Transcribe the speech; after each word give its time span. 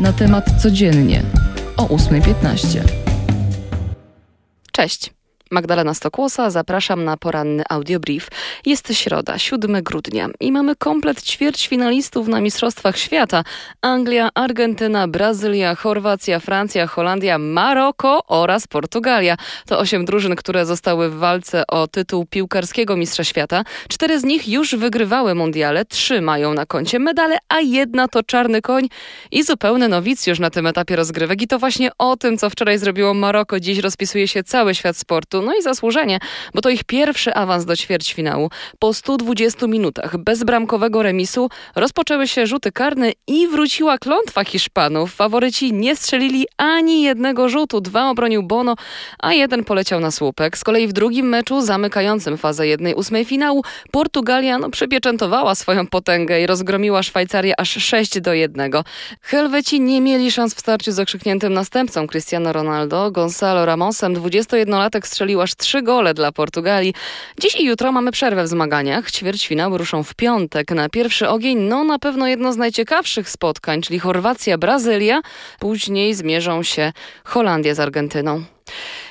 na 0.00 0.12
temat 0.12 0.62
codziennie 0.62 1.22
o 1.76 1.86
8.15. 1.86 2.80
Cześć. 4.72 5.17
Magdalena 5.50 5.94
Stokłosa, 5.94 6.50
zapraszam 6.50 7.04
na 7.04 7.16
poranny 7.16 7.62
audiobrief. 7.68 8.28
Jest 8.66 8.94
środa, 8.94 9.38
7 9.38 9.82
grudnia 9.82 10.28
i 10.40 10.52
mamy 10.52 10.76
komplet 10.76 11.22
ćwierćfinalistów 11.22 12.28
na 12.28 12.40
Mistrzostwach 12.40 12.98
Świata. 12.98 13.44
Anglia, 13.82 14.28
Argentyna, 14.34 15.08
Brazylia, 15.08 15.74
Chorwacja, 15.74 16.40
Francja, 16.40 16.86
Holandia, 16.86 17.38
Maroko 17.38 18.22
oraz 18.26 18.66
Portugalia. 18.66 19.36
To 19.66 19.78
osiem 19.78 20.04
drużyn, 20.04 20.36
które 20.36 20.66
zostały 20.66 21.10
w 21.10 21.14
walce 21.14 21.66
o 21.66 21.86
tytuł 21.86 22.26
piłkarskiego 22.26 22.96
Mistrza 22.96 23.24
Świata. 23.24 23.64
Cztery 23.88 24.20
z 24.20 24.24
nich 24.24 24.48
już 24.48 24.74
wygrywały 24.76 25.34
mundiale, 25.34 25.84
trzy 25.84 26.20
mają 26.20 26.54
na 26.54 26.66
koncie 26.66 26.98
medale, 26.98 27.38
a 27.48 27.60
jedna 27.60 28.08
to 28.08 28.22
czarny 28.22 28.62
koń 28.62 28.88
i 29.30 29.42
zupełny 29.42 29.88
nowicjusz 29.88 30.38
na 30.38 30.50
tym 30.50 30.66
etapie 30.66 30.96
rozgrywek. 30.96 31.42
I 31.42 31.46
to 31.46 31.58
właśnie 31.58 31.90
o 31.98 32.16
tym, 32.16 32.38
co 32.38 32.50
wczoraj 32.50 32.78
zrobiło 32.78 33.14
Maroko, 33.14 33.60
dziś 33.60 33.78
rozpisuje 33.78 34.28
się 34.28 34.42
cały 34.44 34.74
świat 34.74 34.96
sportu 34.96 35.37
no 35.42 35.54
i 35.54 35.62
zasłużenie, 35.62 36.18
bo 36.54 36.60
to 36.60 36.70
ich 36.70 36.84
pierwszy 36.84 37.34
awans 37.34 37.64
do 37.64 37.76
ćwierćfinału. 37.76 38.50
Po 38.78 38.94
120 38.94 39.66
minutach 39.66 40.16
bezbramkowego 40.16 41.02
remisu 41.02 41.48
rozpoczęły 41.76 42.28
się 42.28 42.46
rzuty 42.46 42.72
karne 42.72 43.12
i 43.26 43.48
wróciła 43.48 43.98
klątwa 43.98 44.44
Hiszpanów. 44.44 45.14
Faworyci 45.14 45.72
nie 45.72 45.96
strzelili 45.96 46.46
ani 46.56 47.02
jednego 47.02 47.48
rzutu, 47.48 47.80
dwa 47.80 48.10
obronił 48.10 48.42
Bono, 48.42 48.74
a 49.18 49.32
jeden 49.32 49.64
poleciał 49.64 50.00
na 50.00 50.10
słupek. 50.10 50.58
Z 50.58 50.64
kolei 50.64 50.88
w 50.88 50.92
drugim 50.92 51.28
meczu 51.28 51.60
zamykającym 51.60 52.38
fazę 52.38 52.64
1-8 52.64 53.24
finału 53.24 53.62
Portugalia 53.90 54.58
no, 54.58 54.70
przypieczętowała 54.70 55.54
swoją 55.54 55.86
potęgę 55.86 56.40
i 56.40 56.46
rozgromiła 56.46 57.02
Szwajcarię 57.02 57.60
aż 57.60 57.70
6 57.70 58.20
do 58.20 58.34
1. 58.34 58.72
Helweci 59.22 59.80
nie 59.80 60.00
mieli 60.00 60.30
szans 60.30 60.54
w 60.54 60.60
starciu 60.60 60.92
z 60.92 60.98
okrzykniętym 60.98 61.52
następcą 61.52 62.06
Cristiano 62.06 62.52
Ronaldo. 62.52 63.10
Gonzalo 63.10 63.66
Ramosem, 63.66 64.14
21-latek 64.14 65.06
strzelił 65.06 65.27
strzelił 65.28 65.42
aż 65.42 65.54
trzy 65.54 65.82
gole 65.82 66.14
dla 66.14 66.32
Portugalii. 66.32 66.94
Dziś 67.40 67.56
i 67.56 67.64
jutro 67.64 67.92
mamy 67.92 68.12
przerwę 68.12 68.44
w 68.44 68.48
zmaganiach. 68.48 69.10
Ćwierćfinały 69.10 69.78
ruszą 69.78 70.02
w 70.02 70.14
piątek. 70.14 70.70
Na 70.70 70.88
pierwszy 70.88 71.28
ogień, 71.28 71.58
no 71.58 71.84
na 71.84 71.98
pewno 71.98 72.26
jedno 72.26 72.52
z 72.52 72.56
najciekawszych 72.56 73.30
spotkań, 73.30 73.82
czyli 73.82 73.98
Chorwacja-Brazylia. 73.98 75.20
Później 75.60 76.14
zmierzą 76.14 76.62
się 76.62 76.92
Holandia 77.24 77.74
z 77.74 77.80
Argentyną. 77.80 78.57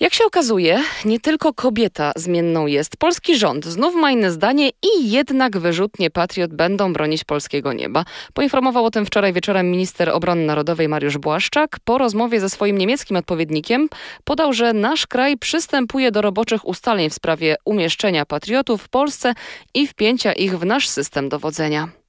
Jak 0.00 0.14
się 0.14 0.24
okazuje, 0.24 0.82
nie 1.04 1.20
tylko 1.20 1.54
kobieta 1.54 2.12
zmienną 2.16 2.66
jest. 2.66 2.96
Polski 2.96 3.36
rząd 3.36 3.64
znów 3.64 3.94
ma 3.94 4.10
inne 4.10 4.30
zdanie 4.30 4.68
i 4.68 5.10
jednak 5.10 5.58
wyrzutnie 5.58 6.10
Patriot 6.10 6.54
będą 6.54 6.92
bronić 6.92 7.24
polskiego 7.24 7.72
nieba. 7.72 8.04
Poinformował 8.34 8.84
o 8.84 8.90
tym 8.90 9.06
wczoraj 9.06 9.32
wieczorem 9.32 9.70
minister 9.70 10.10
obrony 10.10 10.46
narodowej 10.46 10.88
Mariusz 10.88 11.18
Błaszczak. 11.18 11.76
Po 11.84 11.98
rozmowie 11.98 12.40
ze 12.40 12.50
swoim 12.50 12.78
niemieckim 12.78 13.16
odpowiednikiem 13.16 13.88
podał, 14.24 14.52
że 14.52 14.72
nasz 14.72 15.06
kraj 15.06 15.36
przystępuje 15.36 16.10
do 16.10 16.22
roboczych 16.22 16.68
ustaleń 16.68 17.10
w 17.10 17.14
sprawie 17.14 17.56
umieszczenia 17.64 18.26
patriotów 18.26 18.82
w 18.82 18.88
Polsce 18.88 19.34
i 19.74 19.86
wpięcia 19.86 20.32
ich 20.32 20.58
w 20.58 20.64
nasz 20.64 20.88
system 20.88 21.28
dowodzenia. 21.28 21.99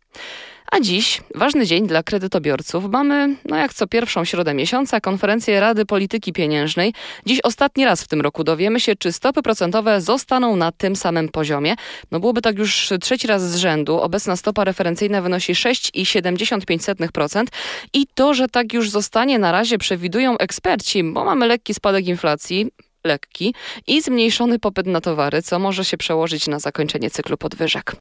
A 0.72 0.80
dziś 0.80 1.22
ważny 1.36 1.66
dzień 1.66 1.88
dla 1.88 2.04
kredytobiorców. 2.04 2.86
Mamy, 2.90 3.36
no 3.46 3.58
jak 3.58 3.74
co 3.74 3.88
pierwszą 3.88 4.26
środę 4.26 4.54
miesiąca, 4.54 5.02
konferencję 5.02 5.60
Rady 5.60 5.86
Polityki 5.86 6.34
Pieniężnej. 6.34 6.94
Dziś 7.26 7.40
ostatni 7.44 7.86
raz 7.86 8.04
w 8.04 8.08
tym 8.08 8.22
roku 8.22 8.44
dowiemy 8.44 8.80
się, 8.80 8.96
czy 8.96 9.12
stopy 9.12 9.42
procentowe 9.42 10.02
zostaną 10.02 10.56
na 10.56 10.72
tym 10.72 10.96
samym 10.96 11.30
poziomie. 11.30 11.76
No 12.12 12.20
byłoby 12.20 12.42
tak 12.42 12.58
już 12.58 12.90
trzeci 13.02 13.28
raz 13.28 13.52
z 13.52 13.56
rzędu. 13.56 14.00
Obecna 14.00 14.36
stopa 14.36 14.64
referencyjna 14.64 15.22
wynosi 15.22 15.54
6,75% 15.54 17.46
i 17.94 18.08
to, 18.14 18.34
że 18.34 18.48
tak 18.48 18.74
już 18.74 18.90
zostanie 18.90 19.40
na 19.40 19.52
razie 19.52 19.78
przewidują 19.78 20.38
eksperci, 20.38 21.04
bo 21.04 21.26
mamy 21.26 21.48
lekki 21.48 21.74
spadek 21.74 22.08
inflacji, 22.08 22.72
lekki 23.04 23.56
i 23.88 24.02
zmniejszony 24.02 24.60
popyt 24.60 24.88
na 24.88 25.02
towary, 25.02 25.42
co 25.42 25.60
może 25.60 25.86
się 25.86 25.98
przełożyć 25.98 26.48
na 26.48 26.60
zakończenie 26.60 27.10
cyklu 27.10 27.38
podwyżek. 27.38 27.96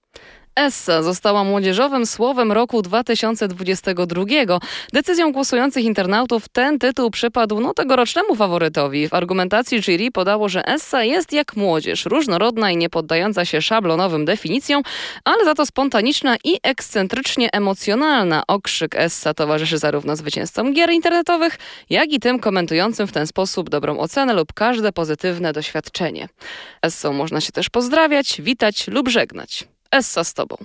Essa 0.54 1.02
została 1.02 1.44
młodzieżowym 1.44 2.06
słowem 2.06 2.52
roku 2.52 2.82
2022. 2.82 4.24
Decyzją 4.92 5.32
głosujących 5.32 5.84
internautów 5.84 6.48
ten 6.48 6.78
tytuł 6.78 7.10
przypadł 7.10 7.60
no, 7.60 7.74
tegorocznemu 7.74 8.36
faworytowi. 8.36 9.08
W 9.08 9.14
argumentacji 9.14 9.82
jury 9.82 10.10
podało, 10.10 10.48
że 10.48 10.66
Essa 10.66 11.04
jest 11.04 11.32
jak 11.32 11.56
młodzież, 11.56 12.04
różnorodna 12.04 12.70
i 12.70 12.76
nie 12.76 12.90
poddająca 12.90 13.44
się 13.44 13.62
szablonowym 13.62 14.24
definicjom, 14.24 14.82
ale 15.24 15.44
za 15.44 15.54
to 15.54 15.66
spontaniczna 15.66 16.36
i 16.44 16.58
ekscentrycznie 16.62 17.48
emocjonalna. 17.52 18.42
Okrzyk 18.46 18.94
Essa 18.94 19.34
towarzyszy 19.34 19.78
zarówno 19.78 20.16
zwycięzcom 20.16 20.72
gier 20.72 20.90
internetowych, 20.90 21.58
jak 21.90 22.12
i 22.12 22.20
tym 22.20 22.38
komentującym 22.38 23.06
w 23.06 23.12
ten 23.12 23.26
sposób 23.26 23.70
dobrą 23.70 23.98
ocenę 23.98 24.34
lub 24.34 24.52
każde 24.52 24.92
pozytywne 24.92 25.52
doświadczenie. 25.52 26.28
Essą 26.82 27.12
można 27.12 27.40
się 27.40 27.52
też 27.52 27.70
pozdrawiać, 27.70 28.40
witać 28.42 28.88
lub 28.88 29.08
żegnać. 29.08 29.64
Essa 29.92 30.24
z 30.24 30.34
tobą. 30.34 30.56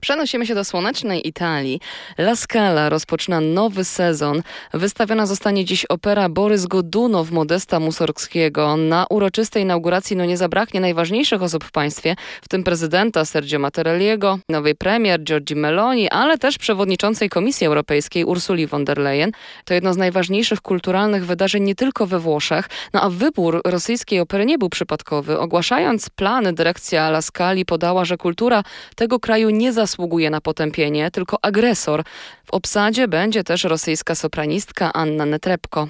Przenosimy 0.00 0.46
się 0.46 0.54
do 0.54 0.64
słonecznej 0.64 1.28
Italii. 1.28 1.80
La 2.18 2.36
Scala 2.36 2.88
rozpoczyna 2.88 3.40
nowy 3.40 3.84
sezon. 3.84 4.42
Wystawiona 4.74 5.26
zostanie 5.26 5.64
dziś 5.64 5.84
opera 5.84 6.28
Borys 6.28 6.66
Godunow 6.66 7.30
Modesta 7.30 7.80
Mussorgskiego. 7.80 8.76
Na 8.76 9.06
uroczystej 9.10 9.62
inauguracji 9.62 10.16
no 10.16 10.24
nie 10.24 10.36
zabraknie 10.36 10.80
najważniejszych 10.80 11.42
osób 11.42 11.64
w 11.64 11.70
państwie, 11.70 12.16
w 12.42 12.48
tym 12.48 12.64
prezydenta 12.64 13.24
Sergio 13.24 13.58
Mattarelliego, 13.58 14.38
nowej 14.48 14.74
premier 14.74 15.22
Giorgi 15.22 15.56
Meloni, 15.56 16.10
ale 16.10 16.38
też 16.38 16.58
przewodniczącej 16.58 17.28
Komisji 17.28 17.66
Europejskiej 17.66 18.24
Ursuli 18.24 18.66
von 18.66 18.84
der 18.84 18.98
Leyen. 18.98 19.32
To 19.64 19.74
jedno 19.74 19.94
z 19.94 19.96
najważniejszych 19.96 20.60
kulturalnych 20.60 21.26
wydarzeń 21.26 21.62
nie 21.62 21.74
tylko 21.74 22.06
we 22.06 22.18
Włoszech. 22.18 22.68
No 22.92 23.00
a 23.00 23.10
wybór 23.10 23.60
rosyjskiej 23.64 24.20
opery 24.20 24.46
nie 24.46 24.58
był 24.58 24.68
przypadkowy. 24.68 25.38
Ogłaszając 25.38 26.10
plany, 26.10 26.52
dyrekcja 26.52 27.08
La 27.08 27.22
Scali 27.22 27.64
podała, 27.64 28.04
że 28.04 28.16
kultura 28.16 28.62
tego 28.96 29.20
kraju 29.20 29.50
nie 29.50 29.72
zasługuje 29.72 29.87
na 30.30 30.40
potępienie, 30.40 31.10
tylko 31.10 31.36
agresor. 31.42 32.02
W 32.44 32.50
obsadzie 32.50 33.08
będzie 33.08 33.44
też 33.44 33.64
rosyjska 33.64 34.14
sopranistka 34.14 34.92
Anna 34.92 35.26
Netrebko. 35.26 35.88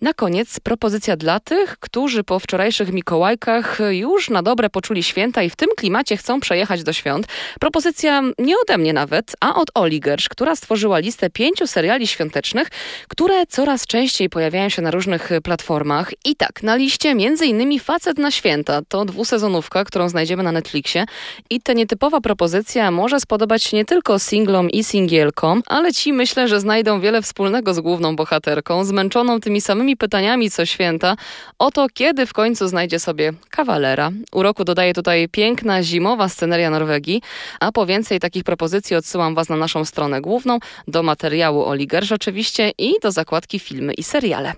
Na 0.00 0.14
koniec 0.14 0.60
propozycja 0.60 1.16
dla 1.16 1.40
tych, 1.40 1.78
którzy 1.78 2.24
po 2.24 2.38
wczorajszych 2.38 2.92
Mikołajkach 2.92 3.78
już 3.90 4.30
na 4.30 4.42
dobre 4.42 4.70
poczuli 4.70 5.02
święta 5.02 5.42
i 5.42 5.50
w 5.50 5.56
tym 5.56 5.68
klimacie 5.76 6.16
chcą 6.16 6.40
przejechać 6.40 6.82
do 6.82 6.92
świąt. 6.92 7.26
Propozycja 7.60 8.22
nie 8.38 8.54
ode 8.58 8.78
mnie 8.78 8.92
nawet, 8.92 9.32
a 9.40 9.54
od 9.54 9.68
Oli 9.74 10.00
Gersz, 10.00 10.28
która 10.28 10.56
stworzyła 10.56 10.98
listę 10.98 11.30
pięciu 11.30 11.66
seriali 11.66 12.06
świątecznych, 12.06 12.68
które 13.08 13.46
coraz 13.46 13.86
częściej 13.86 14.28
pojawiają 14.30 14.68
się 14.68 14.82
na 14.82 14.90
różnych 14.90 15.30
platformach. 15.44 16.12
I 16.24 16.36
tak, 16.36 16.62
na 16.62 16.76
liście 16.76 17.08
m.in. 17.10 17.80
Facet 17.80 18.18
na 18.18 18.30
święta 18.30 18.80
to 18.88 19.04
dwusezonówka, 19.04 19.84
którą 19.84 20.08
znajdziemy 20.08 20.42
na 20.42 20.52
Netflixie. 20.52 21.06
I 21.50 21.60
ta 21.60 21.72
nietypowa 21.72 22.20
propozycja 22.20 22.90
może 22.90 23.20
spodobać 23.20 23.62
się 23.62 23.76
nie 23.76 23.84
tylko 23.84 24.18
singlom 24.18 24.70
i 24.70 24.84
singielkom, 24.84 25.62
ale 25.66 25.92
ci 25.92 26.12
myślę, 26.12 26.48
że 26.48 26.60
znajdą 26.60 27.00
wiele 27.00 27.22
wspólnego 27.22 27.74
z 27.74 27.80
główną 27.80 28.16
bohaterką, 28.16 28.84
zmęczoną 28.84 29.40
tymi 29.44 29.60
samymi 29.60 29.96
pytaniami 29.96 30.50
co 30.50 30.66
święta 30.66 31.16
o 31.58 31.70
to, 31.70 31.86
kiedy 31.94 32.26
w 32.26 32.32
końcu 32.32 32.68
znajdzie 32.68 32.98
sobie 32.98 33.32
kawalera. 33.50 34.10
Uroku 34.32 34.64
dodaje 34.64 34.94
tutaj 34.94 35.28
piękna 35.28 35.82
zimowa 35.82 36.28
sceneria 36.28 36.70
Norwegii, 36.70 37.22
a 37.60 37.72
po 37.72 37.86
więcej 37.86 38.20
takich 38.20 38.44
propozycji 38.44 38.96
odsyłam 38.96 39.34
Was 39.34 39.48
na 39.48 39.56
naszą 39.56 39.84
stronę 39.84 40.20
główną, 40.20 40.58
do 40.88 41.02
materiału 41.02 41.64
Oligerz 41.64 42.12
oczywiście 42.12 42.72
i 42.78 42.94
do 43.02 43.12
zakładki 43.12 43.58
filmy 43.58 43.94
i 43.94 44.02
seriale. 44.02 44.52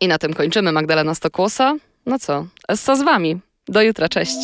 I 0.00 0.08
na 0.08 0.18
tym 0.18 0.34
kończymy. 0.34 0.72
Magdalena 0.72 1.14
Stokłosa. 1.14 1.74
No 2.06 2.18
co, 2.18 2.46
Essa 2.68 2.96
z 2.96 3.02
Wami. 3.02 3.40
Do 3.68 3.82
jutra, 3.82 4.08
cześć. 4.08 4.36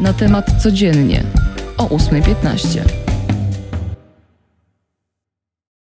Na 0.00 0.12
temat 0.12 0.62
codziennie 0.62 1.22
o 1.78 1.84
8.15. 1.84 3.05